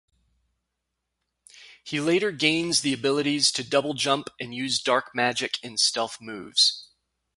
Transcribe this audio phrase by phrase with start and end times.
[1.83, 6.89] He later gains the abilities to double-jump and use dark magic and stealth moves.